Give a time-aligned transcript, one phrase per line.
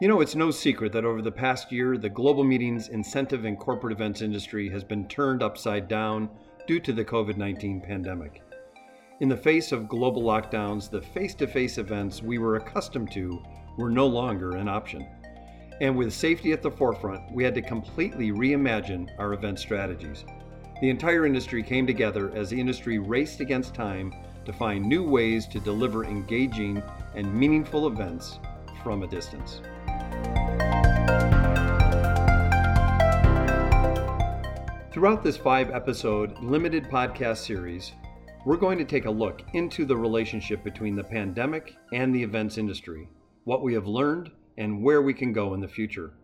[0.00, 3.58] You know, it's no secret that over the past year, the global meetings, incentive, and
[3.58, 6.30] corporate events industry has been turned upside down
[6.68, 8.40] due to the COVID 19 pandemic.
[9.18, 13.42] In the face of global lockdowns, the face to face events we were accustomed to
[13.76, 15.04] were no longer an option.
[15.80, 20.24] And with safety at the forefront, we had to completely reimagine our event strategies.
[20.80, 25.48] The entire industry came together as the industry raced against time to find new ways
[25.48, 26.80] to deliver engaging
[27.16, 28.38] and meaningful events
[28.84, 29.60] from a distance.
[34.98, 37.92] Throughout this five episode limited podcast series,
[38.44, 42.58] we're going to take a look into the relationship between the pandemic and the events
[42.58, 43.08] industry,
[43.44, 46.14] what we have learned, and where we can go in the future.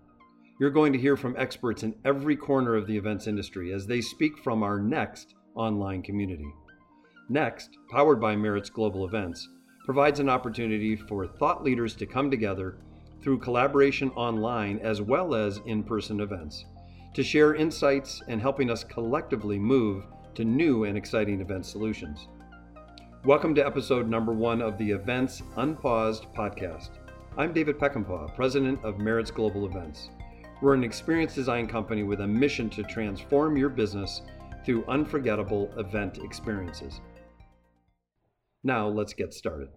[0.59, 4.01] You're going to hear from experts in every corner of the events industry as they
[4.01, 6.53] speak from our next online community.
[7.29, 9.49] Next, powered by Maritz Global Events,
[9.85, 12.79] provides an opportunity for thought leaders to come together
[13.25, 16.67] through collaboration online as well as in person events,
[17.15, 22.29] to share insights and helping us collectively move to new and exciting event solutions.
[23.25, 26.91] Welcome to episode number one of the Events Unpaused podcast.
[27.39, 30.11] I'm David Peckinpaugh, president of Maritz Global Events.
[30.61, 34.21] We're an experience design company with a mission to transform your business
[34.67, 37.01] through unforgettable event experiences.
[38.63, 39.71] Now, let's get started.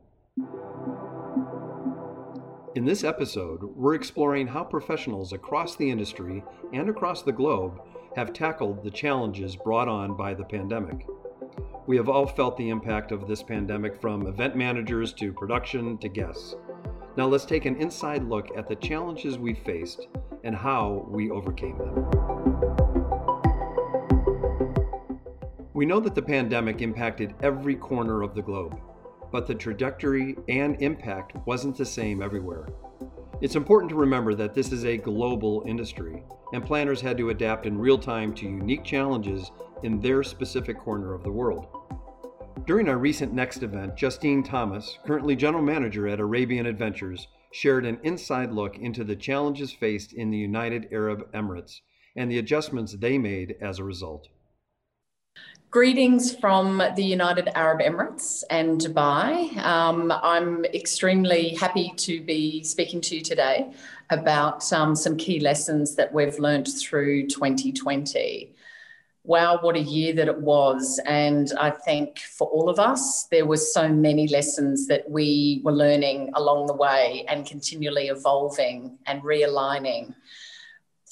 [2.77, 7.81] In this episode, we're exploring how professionals across the industry and across the globe
[8.15, 11.07] have tackled the challenges brought on by the pandemic.
[11.87, 16.07] We have all felt the impact of this pandemic from event managers to production to
[16.07, 16.53] guests.
[17.15, 20.07] Now let's take an inside look at the challenges we faced
[20.43, 21.95] and how we overcame them.
[25.73, 28.79] We know that the pandemic impacted every corner of the globe
[29.31, 32.67] but the trajectory and impact wasn't the same everywhere.
[33.41, 37.65] It's important to remember that this is a global industry, and planners had to adapt
[37.65, 39.51] in real time to unique challenges
[39.83, 41.67] in their specific corner of the world.
[42.65, 47.99] During our recent Next event, Justine Thomas, currently general manager at Arabian Adventures, shared an
[48.03, 51.81] inside look into the challenges faced in the United Arab Emirates
[52.15, 54.27] and the adjustments they made as a result.
[55.69, 59.53] Greetings from the United Arab Emirates and Dubai.
[59.57, 63.73] Um, I'm extremely happy to be speaking to you today
[64.09, 68.55] about um, some key lessons that we've learned through 2020.
[69.25, 71.01] Wow, what a year that it was.
[71.05, 75.73] And I think for all of us, there were so many lessons that we were
[75.73, 80.15] learning along the way and continually evolving and realigning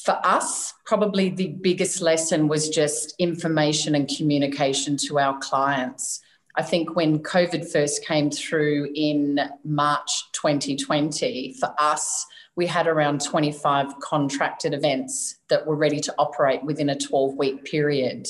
[0.05, 6.21] for us, probably the biggest lesson was just information and communication to our clients.
[6.55, 13.21] I think when COVID first came through in March 2020, for us, we had around
[13.21, 18.27] 25 contracted events that were ready to operate within a 12 week period.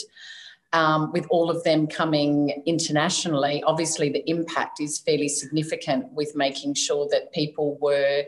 [0.71, 6.73] Um, with all of them coming internationally, obviously the impact is fairly significant with making
[6.73, 8.23] sure that people were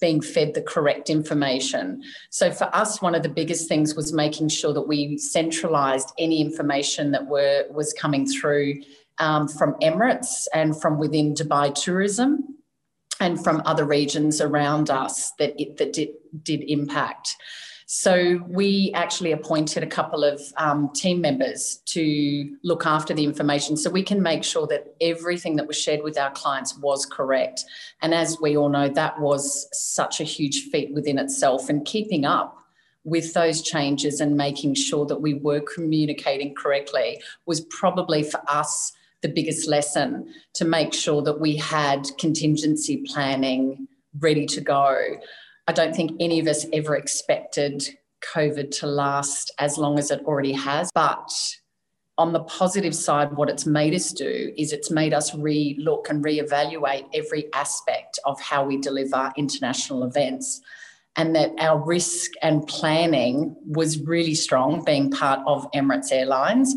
[0.00, 2.02] being fed the correct information.
[2.30, 6.40] So for us, one of the biggest things was making sure that we centralized any
[6.40, 8.82] information that were was coming through
[9.18, 12.56] um, from Emirates and from within Dubai Tourism
[13.20, 16.08] and from other regions around us that it, that did,
[16.42, 17.36] did impact.
[17.92, 23.76] So we actually appointed a couple of um, team members to look after the information
[23.76, 27.64] so we can make sure that everything that was shared with our clients was correct.
[28.00, 32.24] And as we all know, that was such a huge feat within itself and keeping
[32.24, 32.56] up
[33.02, 38.92] with those changes and making sure that we were communicating correctly was probably for us
[39.22, 43.88] the biggest lesson to make sure that we had contingency planning
[44.20, 45.16] ready to go.
[45.66, 47.88] I don't think any of us ever expected
[48.34, 50.90] COVID to last as long as it already has.
[50.94, 51.30] But
[52.18, 56.10] on the positive side, what it's made us do is it's made us re look
[56.10, 60.60] and re-evaluate every aspect of how we deliver international events.
[61.16, 66.74] And that our risk and planning was really strong, being part of Emirates Airlines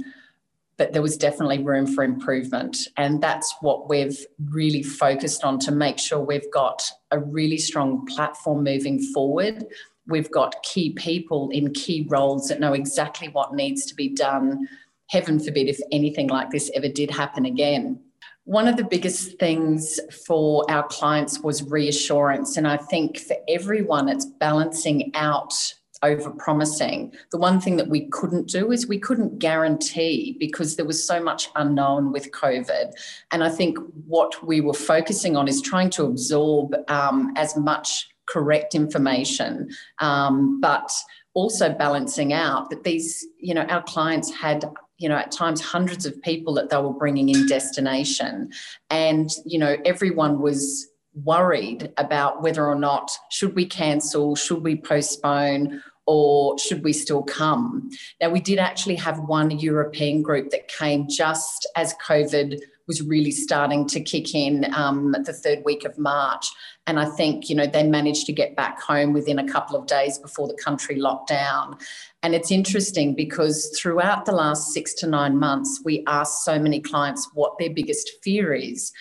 [0.78, 2.78] but there was definitely room for improvement.
[2.98, 8.06] And that's what we've really focused on to make sure we've got a really strong
[8.08, 9.66] platform moving forward.
[10.08, 14.68] We've got key people in key roles that know exactly what needs to be done.
[15.10, 18.00] Heaven forbid if anything like this ever did happen again.
[18.46, 22.58] One of the biggest things for our clients was reassurance.
[22.58, 25.54] And I think for everyone, it's balancing out
[26.04, 27.14] over promising.
[27.32, 31.24] The one thing that we couldn't do is we couldn't guarantee because there was so
[31.24, 32.92] much unknown with COVID.
[33.32, 38.10] And I think what we were focusing on is trying to absorb um, as much
[38.28, 39.70] correct information,
[40.00, 40.92] um, but
[41.34, 44.66] also balancing out that these, you know, our clients had
[45.00, 48.50] you know, at times hundreds of people that they were bringing in destination.
[48.90, 54.76] And, you know, everyone was worried about whether or not should we cancel, should we
[54.76, 57.90] postpone, or should we still come?
[58.20, 63.32] Now, we did actually have one European group that came just as COVID was really
[63.32, 66.48] starting to kick in um, the third week of March.
[66.86, 69.88] And I think, you know, they managed to get back home within a couple of
[69.88, 71.78] days before the country locked down.
[72.24, 76.82] And it's interesting because throughout the last six to nine months, we asked so many
[76.82, 78.92] clients what their biggest fear is.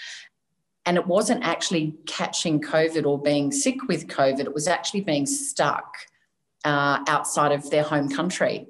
[0.87, 5.27] And it wasn't actually catching COVID or being sick with COVID, it was actually being
[5.27, 6.07] stuck
[6.65, 8.67] uh, outside of their home country.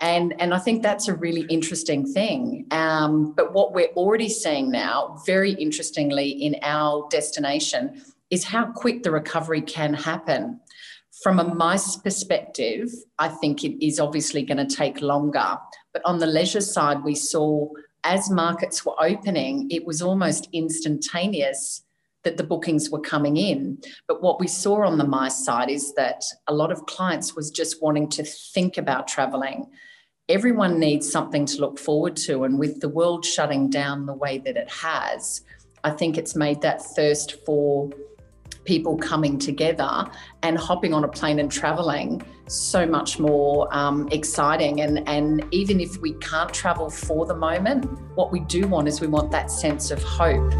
[0.00, 2.66] And, and I think that's a really interesting thing.
[2.70, 9.02] Um, but what we're already seeing now, very interestingly, in our destination, is how quick
[9.02, 10.60] the recovery can happen.
[11.22, 12.88] From a MICE perspective,
[13.18, 15.58] I think it is obviously going to take longer.
[15.92, 17.68] But on the leisure side, we saw
[18.04, 21.82] as markets were opening, it was almost instantaneous
[22.24, 23.78] that the bookings were coming in.
[24.06, 27.50] But what we saw on the MICE side is that a lot of clients was
[27.50, 29.66] just wanting to think about traveling.
[30.28, 32.44] Everyone needs something to look forward to.
[32.44, 35.42] And with the world shutting down the way that it has,
[35.82, 37.90] I think it's made that thirst for
[38.64, 40.04] people coming together
[40.42, 44.82] and hopping on a plane and traveling so much more um, exciting.
[44.82, 47.86] And, and even if we can't travel for the moment,
[48.16, 50.52] what we do want is we want that sense of hope.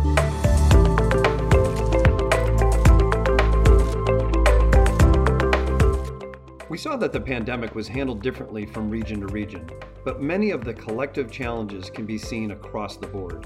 [6.71, 9.69] We saw that the pandemic was handled differently from region to region,
[10.05, 13.45] but many of the collective challenges can be seen across the board.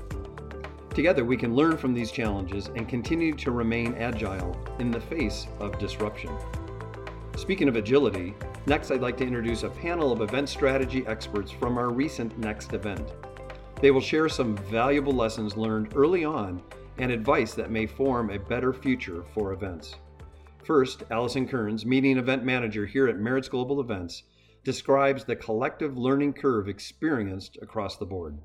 [0.91, 5.47] Together, we can learn from these challenges and continue to remain agile in the face
[5.59, 6.37] of disruption.
[7.35, 8.35] Speaking of agility,
[8.67, 12.75] next I'd like to introduce a panel of event strategy experts from our recent Next
[12.75, 13.15] event.
[13.81, 16.63] They will share some valuable lessons learned early on
[16.99, 19.97] and advice that may form a better future for events.
[20.65, 24.23] First, Allison Kearns, Meeting Event Manager here at Maritz Global Events,
[24.65, 28.39] describes the collective learning curve experienced across the board.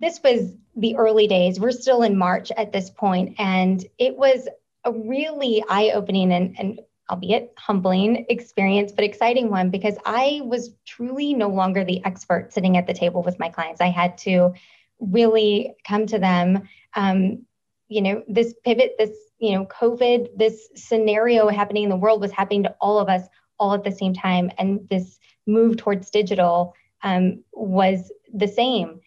[0.00, 1.60] This was the early days.
[1.60, 4.48] We're still in March at this point, and it was
[4.84, 6.80] a really eye opening and, and
[7.10, 12.76] albeit humbling experience, but exciting one because I was truly no longer the expert sitting
[12.78, 13.80] at the table with my clients.
[13.80, 14.54] I had to
[15.00, 16.68] really come to them.
[16.94, 17.44] Um,
[17.88, 22.30] you know, this pivot, this you know, COVID, this scenario happening in the world was
[22.30, 23.22] happening to all of us
[23.58, 24.50] all at the same time.
[24.58, 29.00] And this move towards digital um, was the same.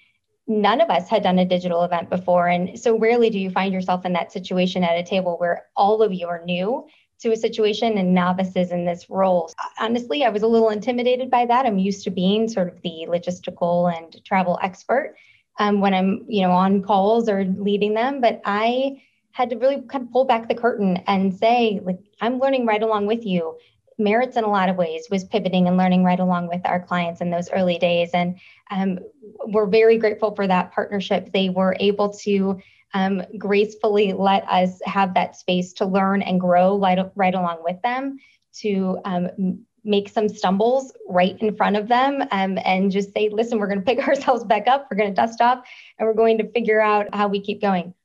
[0.47, 2.47] None of us had done a digital event before.
[2.47, 6.01] And so rarely do you find yourself in that situation at a table where all
[6.01, 6.85] of you are new
[7.19, 9.49] to a situation and novices in this role.
[9.79, 11.65] Honestly, I was a little intimidated by that.
[11.65, 15.15] I'm used to being sort of the logistical and travel expert
[15.57, 18.19] um, when I'm, you know, on calls or leading them.
[18.19, 19.01] But I
[19.33, 22.81] had to really kind of pull back the curtain and say, like, I'm learning right
[22.81, 23.57] along with you.
[23.97, 27.19] Maritz in a lot of ways was pivoting and learning right along with our clients
[27.19, 28.11] in those early days.
[28.13, 28.39] And
[28.69, 28.99] um,
[29.47, 31.31] we're very grateful for that partnership.
[31.31, 32.61] They were able to
[32.93, 37.81] um, gracefully let us have that space to learn and grow right, right along with
[37.81, 38.19] them,
[38.59, 43.57] to um, make some stumbles right in front of them um, and just say, listen,
[43.57, 45.63] we're going to pick ourselves back up, we're going to dust off,
[45.97, 47.95] and we're going to figure out how we keep going.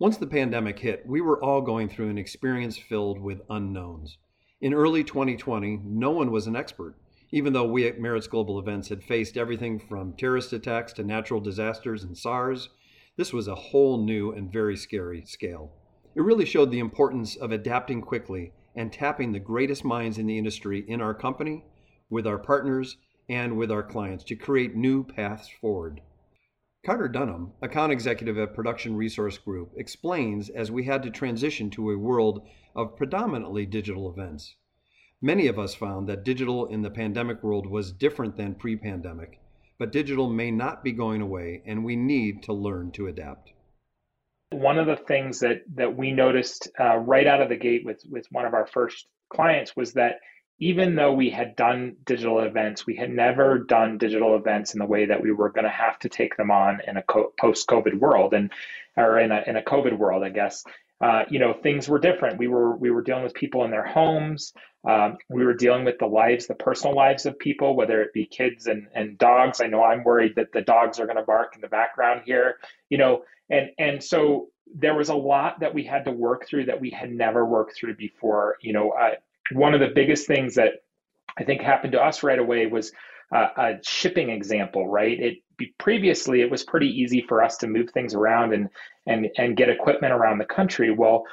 [0.00, 4.16] Once the pandemic hit, we were all going through an experience filled with unknowns.
[4.60, 6.94] In early 2020, no one was an expert,
[7.32, 11.40] even though we at Maritz Global Events had faced everything from terrorist attacks to natural
[11.40, 12.68] disasters and SARS.
[13.16, 15.72] This was a whole new and very scary scale.
[16.14, 20.38] It really showed the importance of adapting quickly and tapping the greatest minds in the
[20.38, 21.64] industry in our company,
[22.08, 26.02] with our partners, and with our clients to create new paths forward.
[26.86, 31.90] Carter Dunham, account executive at Production Resource Group, explains as we had to transition to
[31.90, 34.54] a world of predominantly digital events.
[35.20, 39.40] Many of us found that digital in the pandemic world was different than pre pandemic,
[39.76, 43.52] but digital may not be going away, and we need to learn to adapt.
[44.50, 48.02] One of the things that, that we noticed uh, right out of the gate with,
[48.08, 50.20] with one of our first clients was that
[50.60, 54.86] even though we had done digital events, we had never done digital events in the
[54.86, 57.98] way that we were going to have to take them on in a co- post-COVID
[57.98, 58.50] world, and
[58.96, 60.64] or in a in a COVID world, I guess.
[61.00, 62.38] Uh, you know, things were different.
[62.38, 64.52] We were we were dealing with people in their homes.
[64.88, 68.26] Um, we were dealing with the lives, the personal lives of people, whether it be
[68.26, 69.60] kids and and dogs.
[69.60, 72.56] I know I'm worried that the dogs are going to bark in the background here.
[72.90, 76.66] You know, and and so there was a lot that we had to work through
[76.66, 78.56] that we had never worked through before.
[78.60, 79.14] You know, uh,
[79.52, 80.74] one of the biggest things that
[81.38, 82.92] I think happened to us right away was
[83.34, 85.18] uh, a shipping example, right?
[85.20, 85.38] It
[85.78, 88.68] previously it was pretty easy for us to move things around and
[89.06, 90.90] and and get equipment around the country.
[90.90, 91.24] Well,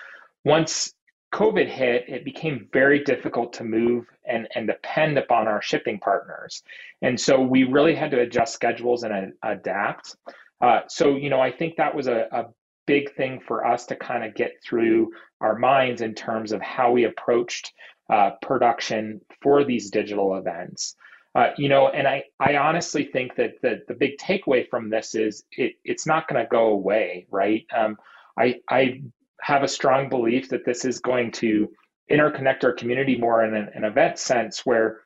[0.43, 0.93] once
[1.33, 6.63] COVID hit, it became very difficult to move and, and depend upon our shipping partners.
[7.01, 10.15] And so we really had to adjust schedules and uh, adapt.
[10.61, 12.45] Uh, so, you know, I think that was a, a
[12.87, 16.91] big thing for us to kind of get through our minds in terms of how
[16.91, 17.73] we approached
[18.09, 20.95] uh, production for these digital events.
[21.33, 25.15] Uh, you know, and I, I honestly think that the, the big takeaway from this
[25.15, 27.65] is it, it's not going to go away, right?
[27.75, 27.97] Um,
[28.39, 29.01] I, I
[29.41, 31.69] have a strong belief that this is going to
[32.09, 35.01] interconnect our community more in an, an event sense where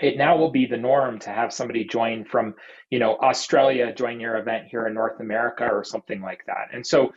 [0.00, 2.54] it now will be the norm to have somebody join from
[2.90, 6.86] you know australia join your event here in north america or something like that and
[6.86, 7.12] so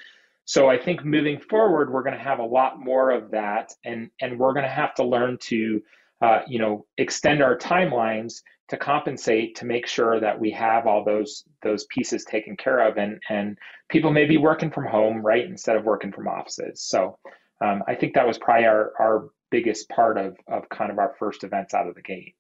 [0.45, 4.09] so i think moving forward we're going to have a lot more of that and
[4.21, 5.81] and we're going to have to learn to
[6.21, 11.03] uh, you know extend our timelines to compensate to make sure that we have all
[11.03, 13.57] those those pieces taken care of and and
[13.89, 16.81] people may be working from home right instead of working from offices.
[16.81, 17.17] So
[17.61, 21.13] um, i think that was probably our, our biggest part of of kind of our
[21.19, 22.35] first events out of the gate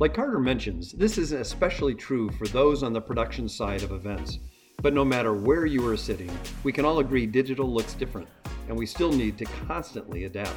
[0.00, 4.38] Like Carter mentions, this is especially true for those on the production side of events.
[4.80, 6.30] But no matter where you are sitting,
[6.62, 8.28] we can all agree digital looks different,
[8.68, 10.54] and we still need to constantly adapt.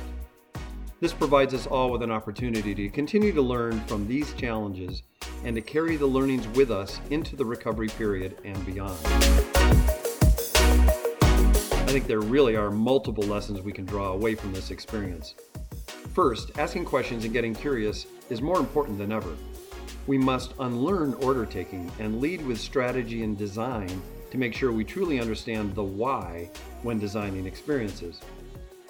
[0.99, 5.01] This provides us all with an opportunity to continue to learn from these challenges
[5.43, 8.95] and to carry the learnings with us into the recovery period and beyond.
[11.71, 15.33] I think there really are multiple lessons we can draw away from this experience.
[16.13, 19.35] First, asking questions and getting curious is more important than ever.
[20.07, 24.85] We must unlearn order taking and lead with strategy and design to make sure we
[24.85, 26.49] truly understand the why
[26.81, 28.21] when designing experiences.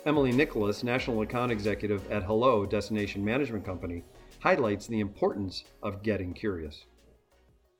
[0.05, 4.03] Emily Nicholas, National Account Executive at Hello Destination Management Company,
[4.39, 6.85] highlights the importance of getting curious.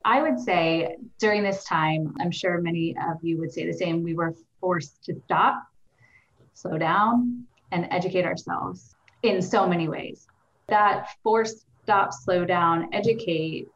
[0.04, 4.02] I would say during this time, I'm sure many of you would say the same,
[4.02, 5.62] we were forced to stop,
[6.56, 10.28] slow down, and educate ourselves in so many ways.
[10.68, 13.68] That force, stop, slow down, educate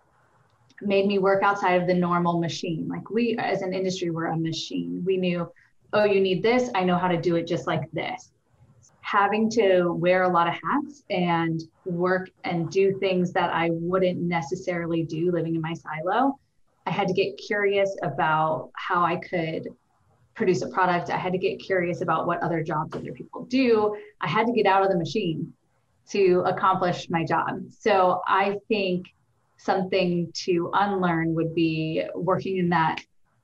[0.81, 2.87] made me work outside of the normal machine.
[2.87, 5.03] Like we, as an industry, we're a machine.
[5.05, 5.51] We knew,
[5.93, 6.69] oh, you need this.
[6.75, 8.31] I know how to do it just like this.
[9.01, 14.19] Having to wear a lot of hats and work and do things that I wouldn't
[14.19, 16.39] necessarily do living in my silo.
[16.87, 19.69] I had to get curious about how I could
[20.33, 21.09] produce a product.
[21.09, 23.95] I had to get curious about what other jobs other people do.
[24.21, 25.53] I had to get out of the machine
[26.11, 27.63] to accomplish my job.
[27.69, 29.07] So I think
[29.57, 33.01] something to unlearn would be working in that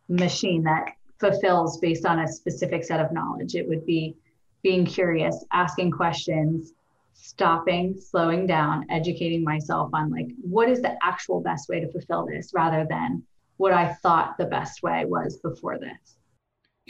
[0.10, 3.56] machine that fulfills based on a specific set of knowledge.
[3.56, 4.16] It would be
[4.64, 6.74] being curious, asking questions,
[7.14, 12.26] stopping, slowing down, educating myself on like what is the actual best way to fulfill
[12.26, 13.24] this rather than
[13.58, 16.18] what I thought the best way was before this.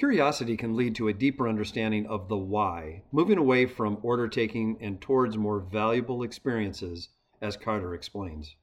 [0.02, 4.76] Curiosity can lead to a deeper understanding of the why, moving away from order taking
[4.82, 8.56] and towards more valuable experiences, as Carter explains.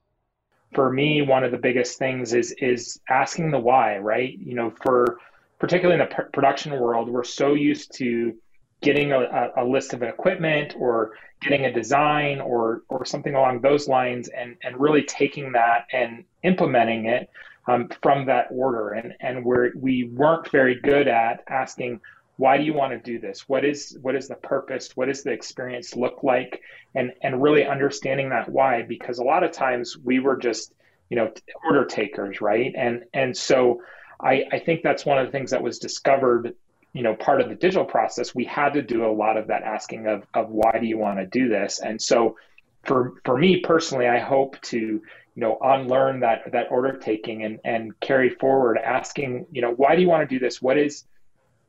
[0.75, 4.37] For me, one of the biggest things is is asking the why, right?
[4.37, 5.21] You know, for
[5.61, 8.37] particularly in the pr- production world, we're so used to
[8.81, 13.87] getting a, a list of equipment or getting a design or or something along those
[13.87, 17.31] lines and and really taking that and implementing it
[17.69, 18.91] um, from that order.
[18.91, 22.01] And, and where we weren't very good at asking,
[22.37, 23.49] why do you want to do this?
[23.49, 24.97] What is what is the purpose?
[24.97, 26.63] What does the experience look like?
[26.95, 30.73] And and really understanding that why, because a lot of times we were just,
[31.11, 31.33] you know,
[31.65, 32.73] order takers, right?
[32.77, 33.83] And and so
[34.21, 36.55] I, I think that's one of the things that was discovered
[36.95, 39.63] you know part of the digital process we had to do a lot of that
[39.63, 42.37] asking of, of why do you want to do this and so
[42.85, 45.03] for for me personally i hope to
[45.39, 49.95] you know unlearn that that order taking and and carry forward asking you know why
[49.95, 50.61] do you want to do this?
[50.61, 51.05] What is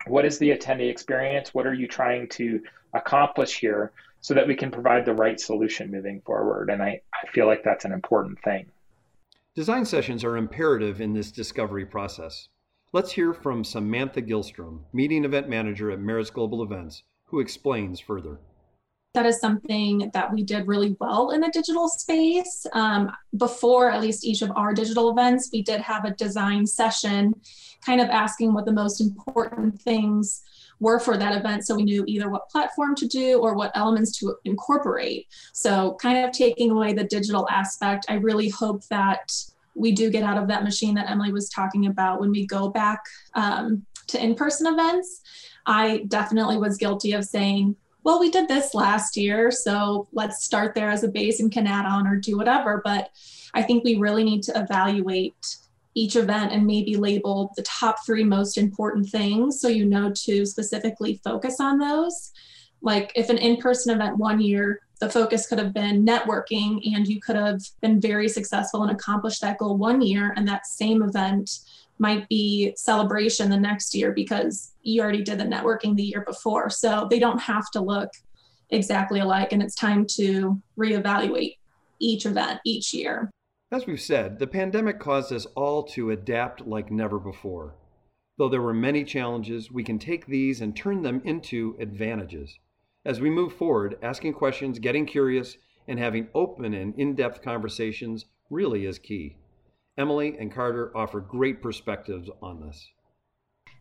[0.08, 1.54] what is the attendee experience?
[1.54, 2.62] What are you trying to
[2.96, 6.72] accomplish here so that we can provide the right solution moving forward?
[6.72, 8.66] And i, I feel like that's an important thing.
[9.54, 12.48] Design sessions are imperative in this discovery process.
[12.92, 18.40] Let's hear from samantha gilstrom meeting event manager at Maritz global events who explains further
[19.14, 22.66] that is something that we did really well in the digital space.
[22.74, 27.34] Um, before at least each of our digital events, we did have a design session,
[27.84, 30.44] kind of asking what the most important things
[30.80, 31.66] were for that event.
[31.66, 35.28] So we knew either what platform to do or what elements to incorporate.
[35.54, 39.32] So, kind of taking away the digital aspect, I really hope that
[39.76, 42.70] we do get out of that machine that Emily was talking about when we go
[42.70, 43.02] back
[43.34, 45.22] um, to in person events.
[45.66, 50.74] I definitely was guilty of saying, well, we did this last year, so let's start
[50.74, 52.82] there as a base and can add on or do whatever.
[52.84, 53.10] But
[53.54, 55.58] I think we really need to evaluate
[55.96, 60.46] each event and maybe label the top three most important things so you know to
[60.46, 62.32] specifically focus on those.
[62.82, 67.08] Like if an in person event one year, the focus could have been networking and
[67.08, 71.04] you could have been very successful and accomplished that goal one year, and that same
[71.04, 71.60] event
[71.98, 76.70] might be celebration the next year because you already did the networking the year before.
[76.70, 78.10] So they don't have to look
[78.70, 81.58] exactly alike, and it's time to reevaluate
[82.00, 83.30] each event each year.
[83.72, 87.76] As we've said, the pandemic caused us all to adapt like never before.
[88.38, 92.58] Though there were many challenges, we can take these and turn them into advantages.
[93.06, 98.26] As we move forward, asking questions, getting curious, and having open and in depth conversations
[98.50, 99.38] really is key.
[99.98, 102.88] Emily and Carter offer great perspectives on this.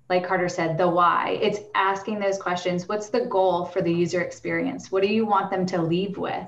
[0.09, 1.39] Like Carter said, the why.
[1.43, 2.89] It's asking those questions.
[2.89, 4.91] What's the goal for the user experience?
[4.91, 6.47] What do you want them to leave with?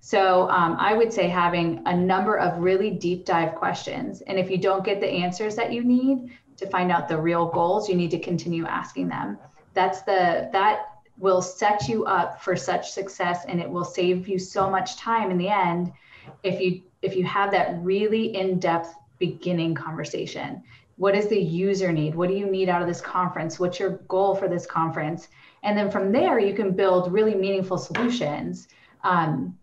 [0.00, 4.22] So um, I would say having a number of really deep dive questions.
[4.22, 7.46] And if you don't get the answers that you need to find out the real
[7.46, 9.38] goals, you need to continue asking them.
[9.74, 10.86] That's the that
[11.18, 15.30] will set you up for such success and it will save you so much time
[15.30, 15.92] in the end
[16.42, 20.62] if you if you have that really in-depth beginning conversation
[20.96, 23.98] what does the user need what do you need out of this conference what's your
[24.08, 25.28] goal for this conference
[25.62, 28.68] and then from there you can build really meaningful solutions
[29.04, 29.56] um,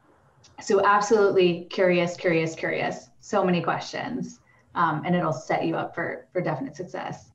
[0.61, 3.09] so absolutely curious, curious, curious.
[3.19, 4.39] So many questions,
[4.75, 7.31] um, and it'll set you up for for definite success.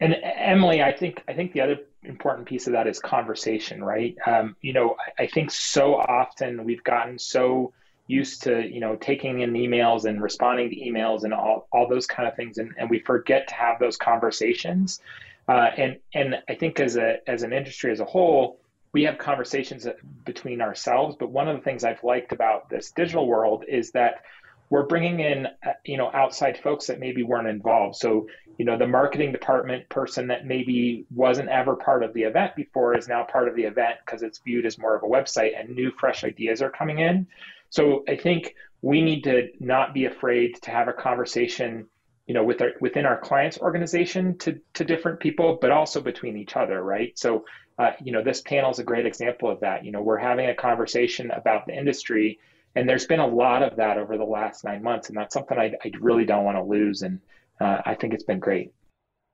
[0.00, 4.14] And Emily, I think I think the other important piece of that is conversation, right?
[4.26, 7.72] Um, you know, I think so often we've gotten so
[8.08, 12.06] used to you know taking in emails and responding to emails and all, all those
[12.06, 15.00] kind of things and, and we forget to have those conversations
[15.48, 18.58] uh, and and I think as a as an industry as a whole
[18.92, 19.86] we have conversations
[20.24, 21.16] between ourselves.
[21.18, 24.22] But one of the things I've liked about this digital world is that
[24.70, 27.96] we're bringing in, uh, you know, outside folks that maybe weren't involved.
[27.96, 28.26] So,
[28.58, 32.96] you know, the marketing department person that maybe wasn't ever part of the event before
[32.96, 35.70] is now part of the event because it's viewed as more of a website and
[35.70, 37.26] new, fresh ideas are coming in.
[37.70, 41.86] So I think we need to not be afraid to have a conversation
[42.26, 46.36] you know with our within our clients organization to to different people but also between
[46.36, 47.42] each other right so
[47.78, 49.84] uh, you know, this panel is a great example of that.
[49.84, 52.40] You know, we're having a conversation about the industry,
[52.74, 55.56] and there's been a lot of that over the last nine months, and that's something
[55.56, 57.02] I, I really don't want to lose.
[57.02, 57.20] And
[57.60, 58.72] uh, I think it's been great.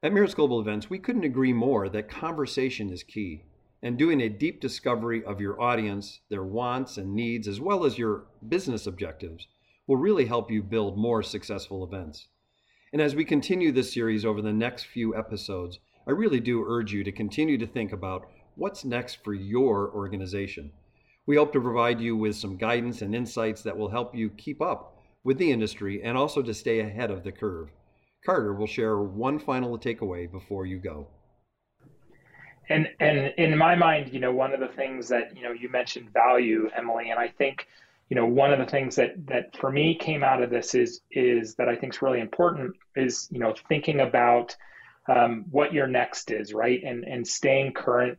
[0.03, 3.45] At Maritz Global Events, we couldn't agree more that conversation is key.
[3.85, 7.99] And doing a deep discovery of your audience, their wants and needs, as well as
[7.99, 9.47] your business objectives,
[9.87, 12.29] will really help you build more successful events.
[12.95, 16.95] And as we continue this series over the next few episodes, I really do urge
[16.95, 20.73] you to continue to think about what's next for your organization.
[21.27, 24.63] We hope to provide you with some guidance and insights that will help you keep
[24.63, 27.69] up with the industry and also to stay ahead of the curve.
[28.25, 31.09] Carter will share one final takeaway before you go.
[32.69, 35.69] And and in my mind, you know, one of the things that you know you
[35.69, 37.67] mentioned value, Emily, and I think
[38.09, 41.01] you know one of the things that that for me came out of this is
[41.11, 44.57] is that I think is really important is you know thinking about
[45.09, 46.83] um, what your next is, right?
[46.83, 48.19] And and staying current,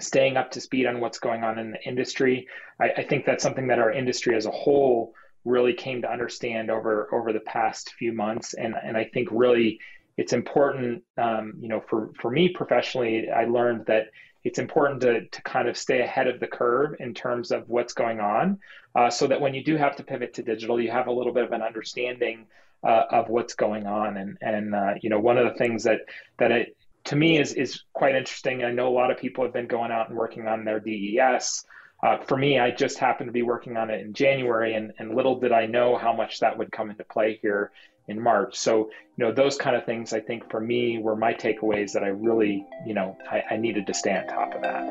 [0.00, 2.48] staying up to speed on what's going on in the industry.
[2.80, 6.70] I, I think that's something that our industry as a whole really came to understand
[6.70, 9.80] over over the past few months, and and I think really
[10.16, 11.02] it's important.
[11.18, 14.08] Um, you know, for for me professionally, I learned that
[14.44, 17.94] it's important to, to kind of stay ahead of the curve in terms of what's
[17.94, 18.58] going on
[18.94, 21.32] uh, so that when you do have to pivot to digital you have a little
[21.32, 22.46] bit of an understanding
[22.84, 24.16] uh, of what's going on.
[24.16, 26.00] And and uh, you know, one of the things that
[26.38, 28.62] that it to me is is quite interesting.
[28.62, 31.64] I know a lot of people have been going out and working on their DES.
[32.02, 35.14] Uh, for me, I just happened to be working on it in January, and, and
[35.14, 37.70] little did I know how much that would come into play here
[38.08, 38.56] in March.
[38.56, 42.04] So, you know, those kind of things I think for me were my takeaways that
[42.04, 44.84] I really, you know, I, I needed to stay on top of that.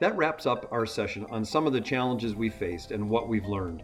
[0.00, 3.46] That wraps up our session on some of the challenges we faced and what we've
[3.46, 3.82] learned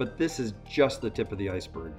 [0.00, 1.92] but this is just the tip of the iceberg.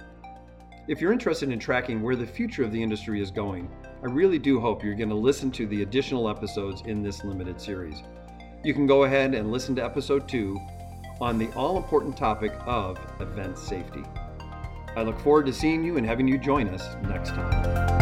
[0.88, 3.70] If you're interested in tracking where the future of the industry is going,
[4.02, 7.60] I really do hope you're going to listen to the additional episodes in this limited
[7.60, 8.02] series.
[8.64, 10.58] You can go ahead and listen to episode 2
[11.22, 14.02] on the all important topic of event safety.
[14.96, 18.01] I look forward to seeing you and having you join us next time.